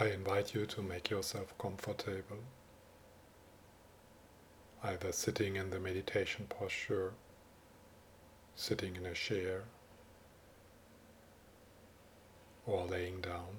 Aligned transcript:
I 0.00 0.06
invite 0.10 0.54
you 0.54 0.64
to 0.66 0.80
make 0.82 1.10
yourself 1.10 1.58
comfortable, 1.58 2.38
either 4.84 5.10
sitting 5.10 5.56
in 5.56 5.70
the 5.70 5.80
meditation 5.80 6.46
posture, 6.48 7.14
sitting 8.54 8.94
in 8.94 9.06
a 9.06 9.14
chair, 9.14 9.64
or 12.64 12.86
laying 12.86 13.20
down. 13.20 13.56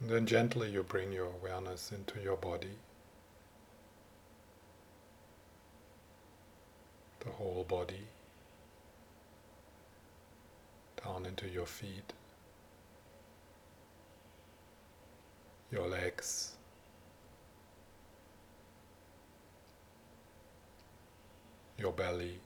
And 0.00 0.10
then 0.10 0.26
gently 0.26 0.70
you 0.70 0.82
bring 0.82 1.12
your 1.12 1.26
awareness 1.26 1.92
into 1.92 2.20
your 2.20 2.36
body, 2.36 2.78
the 7.20 7.30
whole 7.30 7.64
body, 7.68 8.08
down 11.04 11.26
into 11.26 11.48
your 11.48 11.66
feet, 11.66 12.12
your 15.70 15.88
legs, 15.88 16.52
your 21.78 21.92
belly. 21.92 22.38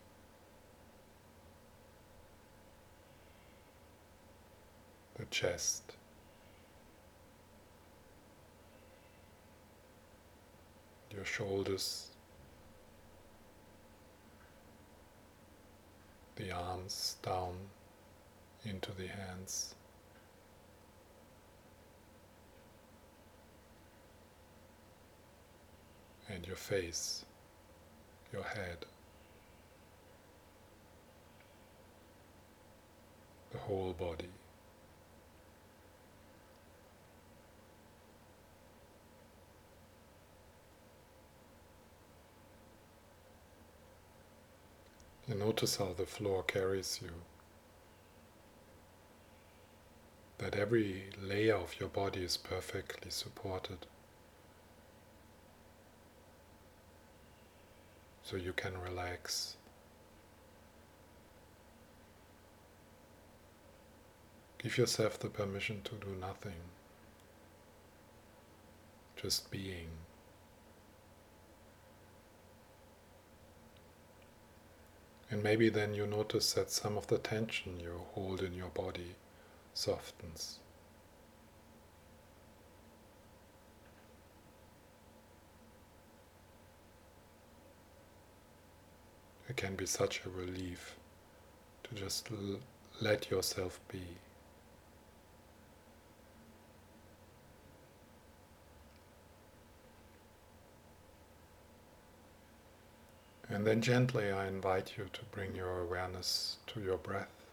The 5.17 5.27
chest, 5.27 5.93
your 11.15 11.25
shoulders, 11.25 12.09
the 16.35 16.51
arms 16.51 17.17
down 17.23 17.55
into 18.65 18.93
the 18.93 19.07
hands. 19.07 19.75
And 26.29 26.47
your 26.47 26.57
face, 26.57 27.25
your 28.33 28.43
head, 28.43 28.87
the 33.53 33.59
whole 33.59 33.93
body. 33.93 34.29
You 45.29 45.37
notice 45.37 45.77
how 45.77 45.95
the 45.97 46.05
floor 46.05 46.43
carries 46.43 47.01
you. 47.03 47.11
That 50.39 50.57
every 50.57 51.05
layer 51.21 51.55
of 51.55 51.79
your 51.79 51.89
body 51.89 52.23
is 52.23 52.37
perfectly 52.37 53.11
supported. 53.11 53.87
So 58.25 58.37
you 58.37 58.53
can 58.53 58.77
relax. 58.81 59.57
Give 64.59 64.79
yourself 64.79 65.19
the 65.19 65.29
permission 65.29 65.83
to 65.85 65.95
do 65.97 66.17
nothing, 66.19 66.63
just 69.15 69.51
being. 69.51 69.89
And 75.31 75.43
maybe 75.43 75.69
then 75.69 75.93
you 75.93 76.07
notice 76.07 76.55
that 76.55 76.71
some 76.71 76.97
of 76.97 77.09
the 77.09 77.19
tension 77.19 77.79
you 77.79 78.07
hold 78.15 78.41
in 78.41 78.55
your 78.55 78.71
body 78.71 79.17
softens. 79.75 80.61
It 89.49 89.57
can 89.57 89.77
be 89.77 89.87
such 89.87 90.23
a 90.25 90.31
relief 90.31 90.97
to 91.85 91.95
just 91.95 92.29
let 93.01 93.31
yourself 93.31 93.79
be. 93.89 94.01
And 103.49 103.67
then 103.67 103.83
gently 103.83 104.33
I 104.33 104.49
invite 104.49 104.95
you 104.97 105.09
to 105.13 105.21
bring 105.31 105.55
your 105.55 105.81
awareness 105.81 106.57
to 106.69 106.81
your 106.81 106.97
breath, 106.97 107.44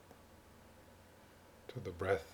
to 1.74 1.80
the 1.80 1.92
breath 1.92 2.26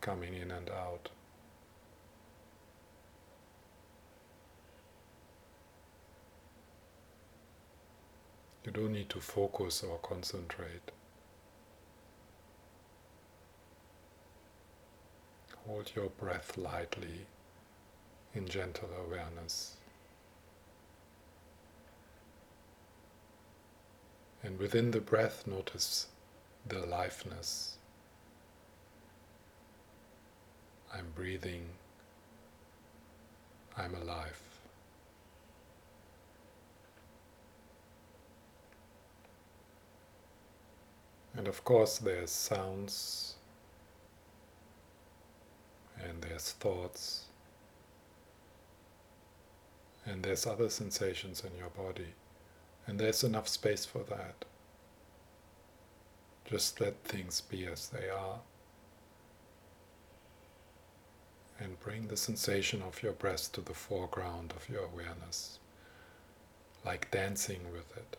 coming 0.00 0.34
in 0.34 0.50
and 0.50 0.68
out. 0.70 1.08
You 8.64 8.72
don't 8.72 8.92
need 8.92 9.08
to 9.10 9.20
focus 9.20 9.82
or 9.82 9.98
concentrate. 9.98 10.92
Hold 15.66 15.90
your 15.94 16.10
breath 16.10 16.58
lightly 16.58 17.26
in 18.34 18.46
gentle 18.46 18.90
awareness. 19.06 19.76
And 24.42 24.58
within 24.58 24.90
the 24.90 25.00
breath, 25.00 25.46
notice 25.46 26.06
the 26.66 26.84
aliveness. 26.84 27.76
I'm 30.92 31.06
breathing. 31.14 31.66
I'm 33.76 33.94
alive. 33.94 34.40
And 41.36 41.46
of 41.46 41.64
course, 41.64 41.98
there's 41.98 42.30
sounds 42.30 43.36
and 46.02 46.22
there's 46.22 46.52
thoughts 46.52 47.24
and 50.06 50.22
there's 50.22 50.46
other 50.46 50.68
sensations 50.68 51.42
in 51.44 51.56
your 51.58 51.70
body, 51.70 52.08
and 52.86 52.98
there's 52.98 53.24
enough 53.24 53.48
space 53.48 53.84
for 53.84 54.02
that. 54.04 54.44
Just 56.44 56.80
let 56.80 57.04
things 57.04 57.40
be 57.40 57.66
as 57.66 57.88
they 57.88 58.08
are. 58.08 58.40
And 61.58 61.78
bring 61.80 62.08
the 62.08 62.16
sensation 62.16 62.82
of 62.82 63.02
your 63.02 63.12
breath 63.12 63.52
to 63.52 63.60
the 63.60 63.74
foreground 63.74 64.52
of 64.56 64.68
your 64.68 64.84
awareness, 64.84 65.58
like 66.84 67.10
dancing 67.10 67.60
with 67.72 67.96
it. 67.96 68.16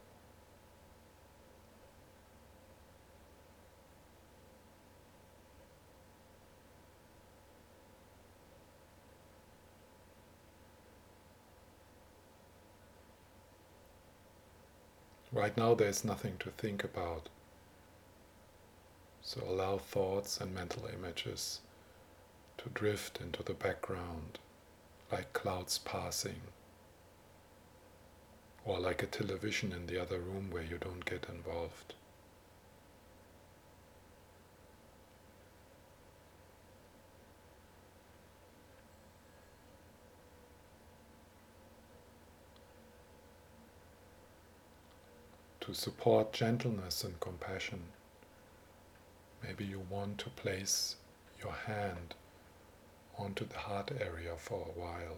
Right 15.31 15.55
now, 15.55 15.73
there's 15.73 16.03
nothing 16.03 16.37
to 16.39 16.49
think 16.51 16.83
about. 16.83 17.29
So 19.21 19.41
allow 19.47 19.77
thoughts 19.77 20.41
and 20.41 20.53
mental 20.53 20.87
images 20.87 21.61
to 22.57 22.69
drift 22.69 23.19
into 23.21 23.41
the 23.43 23.53
background 23.53 24.39
like 25.11 25.33
clouds 25.33 25.77
passing, 25.77 26.41
or 28.63 28.79
like 28.79 29.03
a 29.03 29.07
television 29.07 29.73
in 29.73 29.87
the 29.87 30.01
other 30.01 30.19
room 30.19 30.49
where 30.49 30.63
you 30.63 30.77
don't 30.77 31.05
get 31.05 31.25
involved. 31.29 31.93
To 45.61 45.73
support 45.73 46.33
gentleness 46.33 47.03
and 47.03 47.19
compassion. 47.19 47.81
Maybe 49.43 49.63
you 49.63 49.83
want 49.89 50.17
to 50.19 50.29
place 50.29 50.95
your 51.41 51.53
hand 51.53 52.15
onto 53.17 53.45
the 53.45 53.57
heart 53.57 53.91
area 53.99 54.33
for 54.37 54.67
a 54.67 54.79
while 54.79 55.17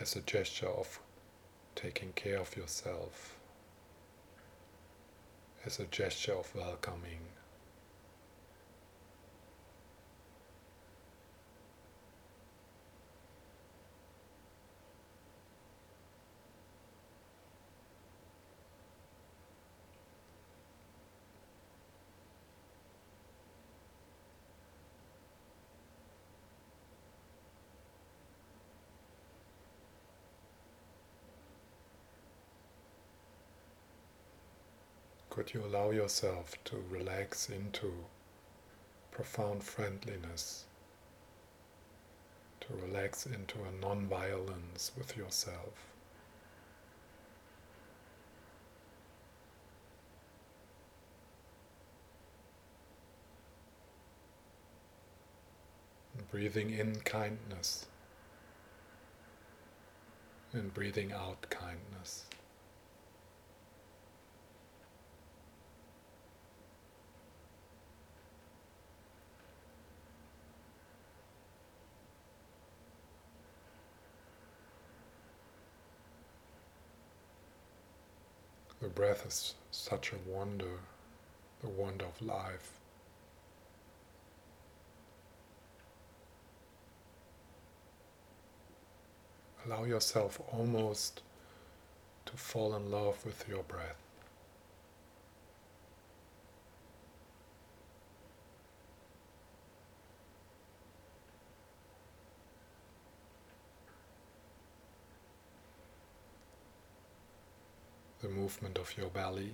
as 0.00 0.16
a 0.16 0.20
gesture 0.20 0.68
of 0.68 0.98
taking 1.74 2.12
care 2.12 2.38
of 2.38 2.56
yourself, 2.56 3.36
as 5.64 5.78
a 5.78 5.84
gesture 5.84 6.34
of 6.34 6.54
welcoming. 6.54 7.20
Could 35.32 35.54
you 35.54 35.64
allow 35.64 35.92
yourself 35.92 36.62
to 36.64 36.84
relax 36.90 37.48
into 37.48 38.04
profound 39.10 39.64
friendliness, 39.64 40.64
to 42.60 42.66
relax 42.74 43.24
into 43.24 43.56
a 43.62 43.72
non 43.80 44.08
violence 44.08 44.92
with 44.94 45.16
yourself? 45.16 45.88
breathing 56.30 56.70
in 56.70 57.00
kindness 57.00 57.86
and 60.52 60.74
breathing 60.74 61.10
out 61.12 61.48
kindness. 61.48 62.26
The 78.82 78.88
breath 78.88 79.24
is 79.24 79.54
such 79.70 80.10
a 80.10 80.16
wonder, 80.28 80.80
the 81.60 81.68
wonder 81.68 82.04
of 82.04 82.20
life. 82.20 82.72
Allow 89.64 89.84
yourself 89.84 90.40
almost 90.50 91.22
to 92.26 92.32
fall 92.36 92.74
in 92.74 92.90
love 92.90 93.24
with 93.24 93.48
your 93.48 93.62
breath. 93.62 94.02
Movement 108.42 108.76
of 108.76 108.96
your 108.98 109.08
belly, 109.08 109.52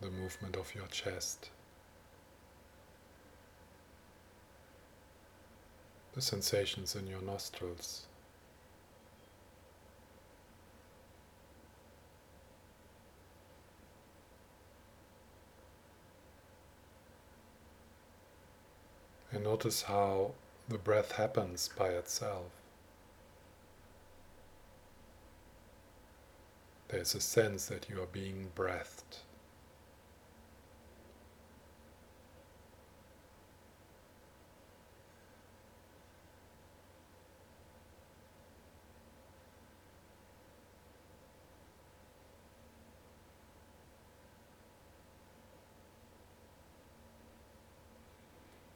the 0.00 0.10
movement 0.10 0.56
of 0.56 0.74
your 0.74 0.86
chest. 0.88 1.50
the 6.14 6.20
sensations 6.20 6.96
in 6.96 7.06
your 7.06 7.22
nostrils. 7.22 8.06
And 19.32 19.44
notice 19.44 19.82
how 19.82 20.32
the 20.68 20.78
breath 20.78 21.12
happens 21.12 21.70
by 21.78 21.90
itself. 21.90 22.59
There's 26.90 27.14
a 27.14 27.20
sense 27.20 27.66
that 27.66 27.88
you 27.88 28.02
are 28.02 28.06
being 28.06 28.50
breathed. 28.56 29.18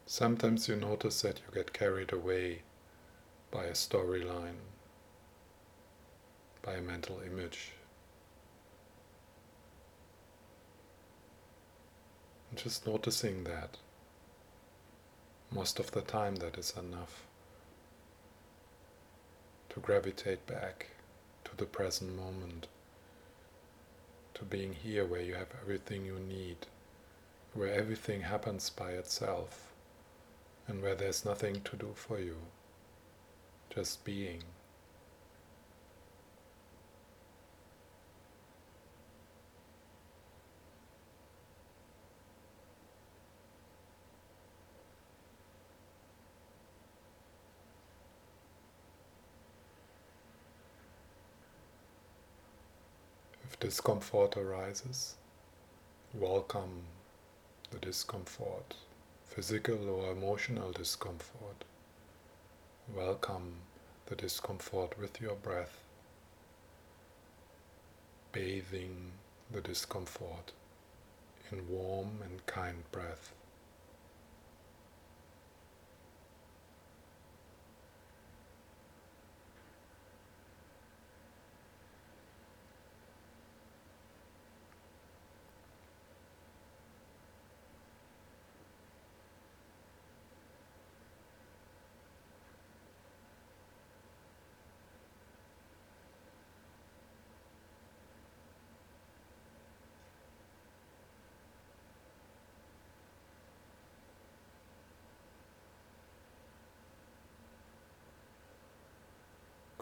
Sometimes 0.06 0.68
you 0.68 0.76
notice 0.76 1.22
that 1.22 1.40
you 1.40 1.52
get 1.52 1.72
carried 1.72 2.12
away 2.12 2.62
by 3.50 3.64
a 3.64 3.72
storyline, 3.72 4.60
by 6.62 6.74
a 6.74 6.80
mental 6.80 7.20
image. 7.20 7.72
Just 12.54 12.86
noticing 12.86 13.44
that. 13.44 13.76
Most 15.50 15.78
of 15.78 15.90
the 15.92 16.00
time, 16.00 16.36
that 16.36 16.58
is 16.58 16.74
enough 16.76 17.22
to 19.70 19.80
gravitate 19.80 20.46
back 20.46 20.88
to 21.44 21.56
the 21.56 21.66
present 21.66 22.16
moment, 22.16 22.68
to 24.34 24.44
being 24.44 24.72
here 24.72 25.04
where 25.04 25.20
you 25.20 25.34
have 25.34 25.48
everything 25.60 26.06
you 26.06 26.18
need, 26.18 26.56
where 27.54 27.72
everything 27.72 28.22
happens 28.22 28.70
by 28.70 28.90
itself 28.90 29.72
and 30.66 30.80
where 30.82 30.94
there's 30.94 31.24
nothing 31.24 31.60
to 31.62 31.76
do 31.76 31.92
for 31.94 32.18
you, 32.18 32.36
just 33.74 34.04
being. 34.04 34.42
If 53.54 53.60
discomfort 53.60 54.36
arises, 54.36 55.14
welcome 56.12 56.82
the 57.70 57.78
discomfort 57.78 58.74
physical 59.26 59.88
or 59.90 60.10
emotional 60.10 60.72
discomfort. 60.72 61.62
Welcome 62.92 63.58
the 64.06 64.16
discomfort 64.16 64.98
with 64.98 65.20
your 65.20 65.36
breath, 65.36 65.84
bathing 68.32 69.12
the 69.52 69.60
discomfort 69.60 70.50
in 71.52 71.68
warm 71.68 72.22
and 72.24 72.44
kind 72.46 72.82
breath. 72.90 73.32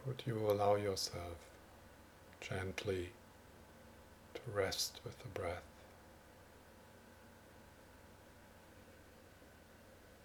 Could 0.04 0.22
you 0.26 0.50
allow 0.50 0.74
yourself 0.74 1.38
gently 2.40 3.10
to 4.34 4.40
rest 4.52 5.00
with 5.04 5.16
the 5.20 5.28
breath, 5.28 5.62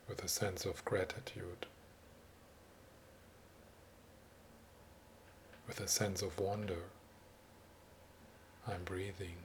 with 0.10 0.24
a 0.24 0.28
sense 0.28 0.66
of 0.66 0.84
gratitude, 0.84 1.68
with 5.68 5.80
a 5.80 5.88
sense 5.88 6.24
of 6.24 6.40
wonder? 6.40 6.82
I'm 8.68 8.84
breathing. 8.84 9.36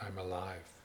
I'm 0.00 0.16
alive. 0.16 0.77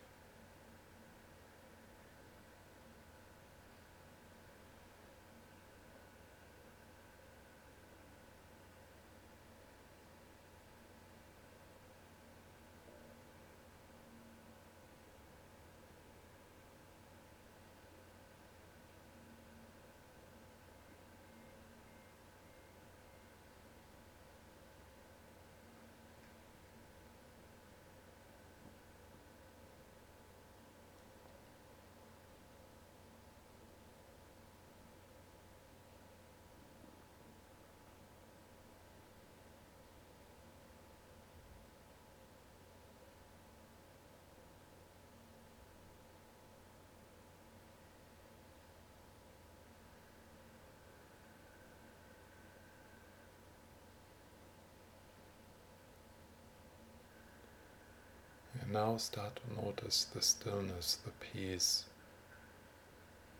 Now 58.73 58.97
start 58.97 59.35
to 59.35 59.63
notice 59.63 60.05
the 60.05 60.21
stillness, 60.21 60.97
the 61.05 61.11
peace, 61.19 61.85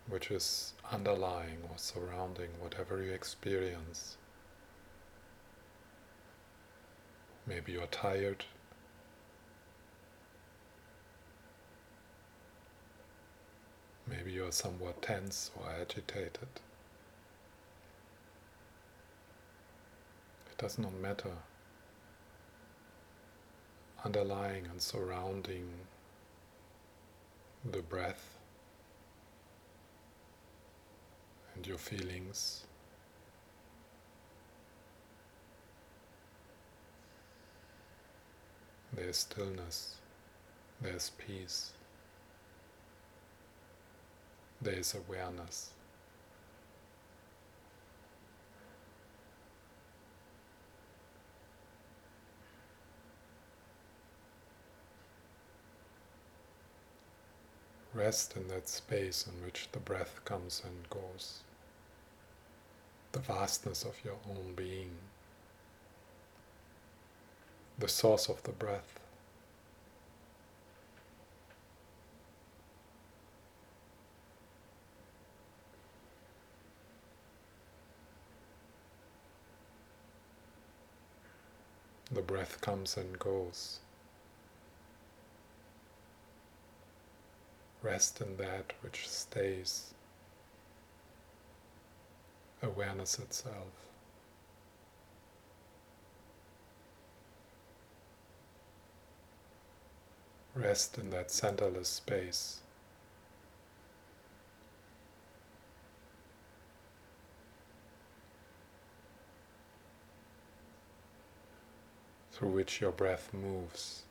which 0.07 0.29
is 0.29 0.73
underlying 0.91 1.57
or 1.63 1.77
surrounding 1.77 2.49
whatever 2.59 3.01
you 3.03 3.11
experience. 3.11 4.17
Maybe 7.47 7.71
you're 7.71 7.87
tired. 7.87 8.45
Maybe 14.07 14.33
you're 14.33 14.51
somewhat 14.51 15.01
tense 15.01 15.49
or 15.59 15.65
agitated. 15.81 16.47
It 20.51 20.57
does 20.59 20.77
not 20.77 20.93
matter. 20.93 21.31
Underlying 24.05 24.65
and 24.65 24.81
surrounding 24.81 25.69
the 27.71 27.81
breath 27.81 28.37
and 31.55 31.65
your 31.65 31.77
feelings. 31.77 32.65
There's 38.95 39.17
stillness, 39.17 39.95
there's 40.81 41.11
peace, 41.11 41.71
there's 44.61 44.93
awareness. 44.95 45.72
Rest 57.93 58.35
in 58.35 58.47
that 58.47 58.67
space 58.67 59.27
in 59.27 59.45
which 59.45 59.69
the 59.71 59.79
breath 59.79 60.19
comes 60.25 60.63
and 60.65 60.89
goes, 60.89 61.41
the 63.11 63.19
vastness 63.19 63.83
of 63.83 63.95
your 64.03 64.17
own 64.27 64.53
being, 64.55 64.89
the 67.77 67.87
source 67.87 68.29
of 68.29 68.41
the 68.43 68.51
breath. 68.51 68.99
The 82.11 82.21
breath 82.21 82.59
comes 82.61 82.97
and 82.97 83.17
goes. 83.19 83.79
Rest 87.83 88.21
in 88.21 88.37
that 88.37 88.71
which 88.81 89.09
stays, 89.09 89.93
awareness 92.61 93.19
itself. 93.19 93.67
Rest 100.55 100.97
in 100.97 101.09
that 101.09 101.27
centerless 101.27 101.87
space. 101.87 102.61
through 112.31 112.49
which 112.49 112.81
your 112.81 112.91
breath 112.91 113.29
moves. 113.31 114.03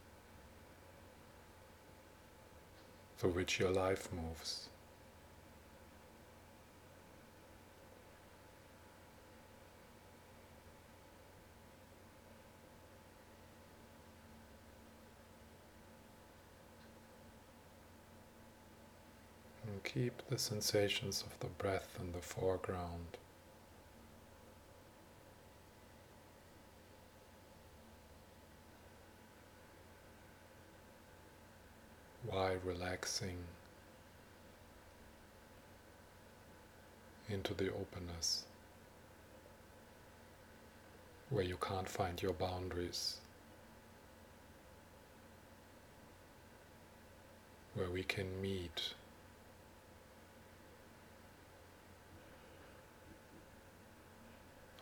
Through 3.23 3.31
which 3.31 3.61
your 3.61 3.71
life 3.71 4.09
moves. 4.13 4.69
And 19.65 19.85
keep 19.85 20.21
the 20.29 20.37
sensations 20.37 21.23
of 21.23 21.39
the 21.39 21.47
breath 21.47 21.97
in 22.01 22.11
the 22.11 22.19
foreground. 22.19 23.19
While 32.53 32.75
relaxing 32.75 33.37
into 37.29 37.55
the 37.55 37.69
openness 37.69 38.45
where 41.31 41.45
you 41.45 41.57
can't 41.57 41.89
find 41.89 42.21
your 42.21 42.35
boundaries, 42.35 43.17
where 47.75 47.89
we 47.89 48.03
can 48.03 48.27
meet. 48.43 48.93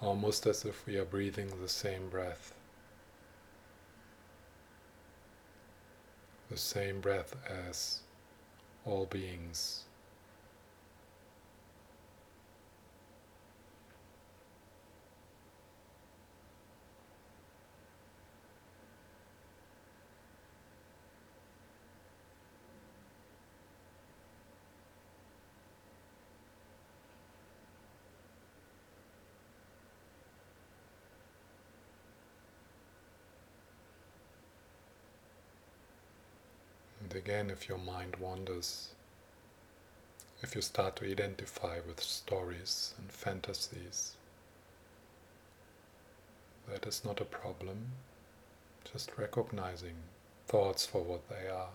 Almost 0.00 0.46
as 0.46 0.64
if 0.64 0.84
we 0.86 0.96
are 0.96 1.04
breathing 1.04 1.52
the 1.60 1.68
same 1.68 2.08
breath. 2.08 2.52
The 6.50 6.56
same 6.56 7.00
breath 7.00 7.36
as 7.48 8.00
all 8.84 9.06
beings. 9.06 9.84
And 37.10 37.16
again, 37.16 37.50
if 37.50 37.68
your 37.68 37.78
mind 37.78 38.14
wanders, 38.20 38.90
if 40.42 40.54
you 40.54 40.62
start 40.62 40.94
to 40.96 41.10
identify 41.10 41.80
with 41.84 42.00
stories 42.00 42.94
and 42.98 43.10
fantasies, 43.10 44.12
that 46.68 46.86
is 46.86 47.04
not 47.04 47.20
a 47.20 47.24
problem, 47.24 47.86
just 48.92 49.10
recognizing 49.18 49.96
thoughts 50.46 50.86
for 50.86 51.02
what 51.02 51.28
they 51.28 51.48
are. 51.48 51.70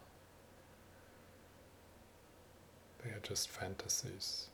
They 3.04 3.10
are 3.10 3.22
just 3.22 3.50
fantasies, 3.50 4.48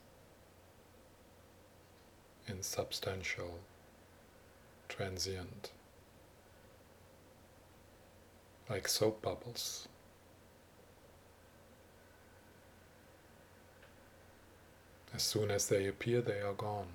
insubstantial, 2.48 3.60
transient, 4.88 5.70
like 8.68 8.88
soap 8.88 9.22
bubbles. 9.22 9.86
As 15.14 15.22
soon 15.22 15.50
as 15.50 15.68
they 15.68 15.86
appear, 15.86 16.22
they 16.22 16.40
are 16.40 16.54
gone. 16.54 16.86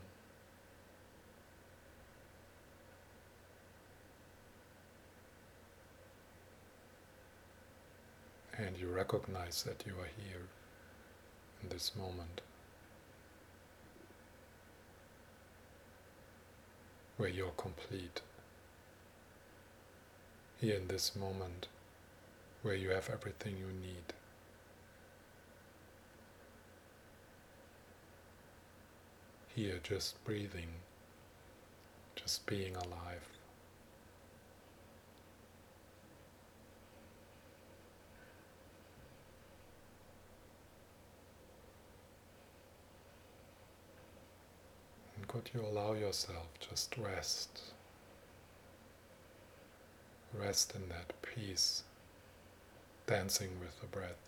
And 8.58 8.76
you 8.78 8.88
recognize 8.88 9.62
that 9.64 9.84
you 9.86 9.94
are 9.94 10.10
here 10.26 10.48
in 11.62 11.70
this 11.70 11.96
moment. 11.96 12.42
Where 17.18 17.30
you're 17.30 17.52
complete. 17.52 18.22
Here 20.60 20.76
in 20.76 20.88
this 20.88 21.16
moment, 21.16 21.68
where 22.64 22.74
you 22.74 22.90
have 22.90 23.12
everything 23.12 23.58
you 23.58 23.68
need. 23.68 24.17
Here 29.58 29.80
just 29.82 30.24
breathing, 30.24 30.68
just 32.16 32.46
being 32.46 32.76
alive. 32.76 33.28
And 45.16 45.28
could 45.28 45.50
you 45.56 45.62
allow 45.62 45.94
yourself 45.94 46.46
just 46.60 46.96
rest? 46.96 47.62
Rest 50.40 50.76
in 50.76 50.88
that 50.90 51.14
peace, 51.24 51.82
dancing 53.08 53.50
with 53.60 53.82
the 53.82 53.88
breath. 53.88 54.27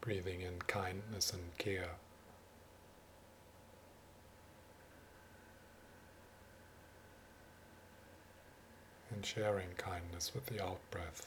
Breathing 0.00 0.40
in 0.40 0.60
kindness 0.66 1.32
and 1.32 1.56
care. 1.58 1.90
And 9.14 9.24
sharing 9.26 9.68
kindness 9.76 10.32
with 10.34 10.46
the 10.46 10.62
out 10.64 10.80
breath. 10.90 11.26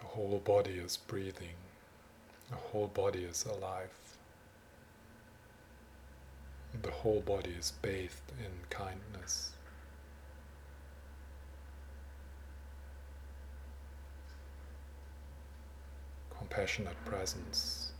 The 0.00 0.06
whole 0.06 0.42
body 0.44 0.72
is 0.72 0.96
breathing, 0.96 1.56
the 2.50 2.56
whole 2.56 2.88
body 2.88 3.24
is 3.24 3.44
alive. 3.46 3.90
The 6.82 6.90
whole 6.90 7.20
body 7.20 7.54
is 7.58 7.72
bathed 7.82 8.32
in 8.38 8.50
kindness. 8.68 9.53
Compassionate 16.54 17.04
presence. 17.04 17.90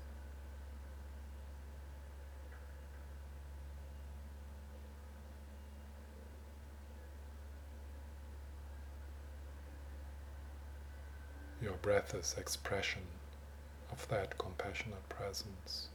Your 11.60 11.72
breath 11.82 12.14
is 12.14 12.36
expression 12.38 13.02
of 13.90 14.06
that 14.08 14.38
compassionate 14.38 15.08
presence. 15.08 15.88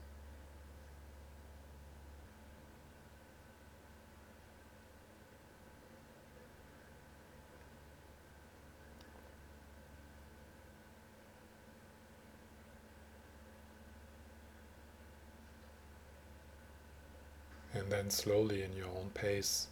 Slowly 18.12 18.64
in 18.64 18.76
your 18.76 18.88
own 18.88 19.12
pace, 19.14 19.68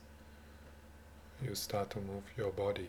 you 1.43 1.55
start 1.55 1.89
to 1.91 1.99
move 1.99 2.23
your 2.37 2.51
body. 2.51 2.87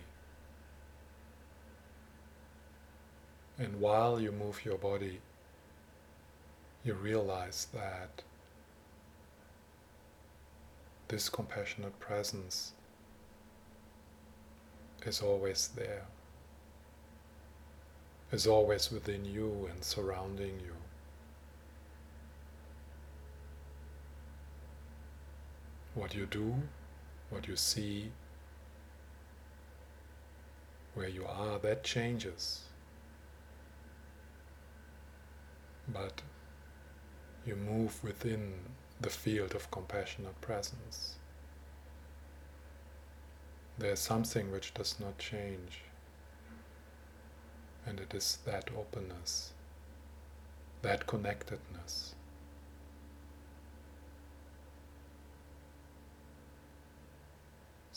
And 3.59 3.81
while 3.81 4.21
you 4.21 4.31
move 4.31 4.63
your 4.65 4.77
body, 4.77 5.21
you 6.85 6.93
realize 6.93 7.67
that 7.73 8.23
this 11.09 11.31
compassionate 11.31 11.99
presence 11.99 12.73
is 15.07 15.23
always 15.23 15.69
there, 15.75 16.05
is 18.33 18.47
always 18.47 18.93
within 18.93 19.25
you 19.25 19.69
and 19.73 19.83
surrounding 19.83 20.61
you. 20.61 20.75
What 25.99 26.15
you 26.15 26.27
do, 26.27 26.55
what 27.31 27.49
you 27.49 27.57
see, 27.57 28.13
where 30.95 31.09
you 31.09 31.25
are, 31.27 31.59
that 31.59 31.83
changes. 31.83 32.61
But 35.93 36.23
you 37.45 37.57
move 37.57 38.03
within 38.05 38.53
the 39.01 39.11
field 39.11 39.55
of 39.55 39.71
compassionate 39.71 40.41
presence. 40.41 41.17
There's 43.79 44.01
something 44.01 44.53
which 44.53 44.75
does 44.75 44.97
not 45.01 45.19
change, 45.19 45.83
and 47.87 48.01
it 48.01 48.15
is 48.15 48.39
that 48.45 48.71
openness, 48.77 49.53
that 50.83 51.07
connectedness. 51.07 52.15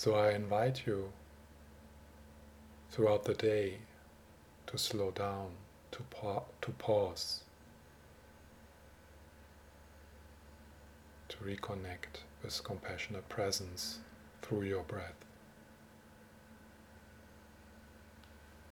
So 0.04 0.16
I 0.16 0.32
invite 0.32 0.88
you 0.88 1.14
throughout 2.90 3.24
the 3.24 3.36
day 3.36 3.78
to 4.66 4.76
slow 4.80 5.12
down, 5.12 5.50
to, 5.92 6.02
pa- 6.10 6.42
to 6.64 6.72
pause, 6.72 7.44
to 11.30 11.38
reconnect 11.38 12.24
with 12.42 12.64
compassionate 12.64 13.30
presence 13.30 14.00
through 14.42 14.64
your 14.64 14.82
breath. 14.82 15.24